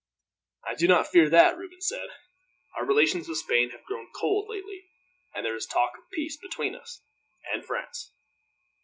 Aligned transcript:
"I 0.65 0.73
do 0.73 0.87
not 0.87 1.09
fear 1.09 1.29
that," 1.29 1.59
Reuben 1.59 1.79
said. 1.79 2.09
"Our 2.75 2.87
relations 2.87 3.29
with 3.29 3.37
Spain 3.37 3.69
have 3.69 3.83
grown 3.85 4.07
cold, 4.19 4.49
lately, 4.49 4.85
and 5.35 5.45
there 5.45 5.55
is 5.55 5.67
a 5.67 5.69
talk 5.69 5.91
of 5.95 6.09
peace 6.09 6.37
between 6.37 6.73
us 6.73 7.03
and 7.53 7.63
France. 7.63 8.11